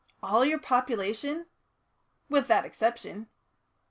"All 0.23 0.43
your 0.43 0.57
population?" 0.57 1.45
"With 2.27 2.47
that 2.47 2.65
exception." 2.65 3.27